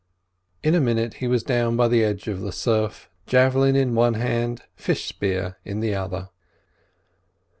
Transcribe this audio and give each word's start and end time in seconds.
In 0.63 0.73
a 0.73 0.79
minute 0.81 1.13
he 1.21 1.27
was 1.27 1.43
down 1.43 1.77
by 1.77 1.87
the 1.87 2.03
edge 2.03 2.27
of 2.27 2.41
the 2.41 2.51
surf, 2.51 3.07
javelin 3.27 3.75
in 3.75 3.93
one 3.93 4.15
hand, 4.15 4.63
fish 4.75 5.05
spear 5.05 5.57
in 5.63 5.79
the 5.79 5.93
other. 5.93 6.29